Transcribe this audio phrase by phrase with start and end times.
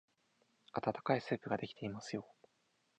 [0.73, 2.27] あたたかいスープができていますよ。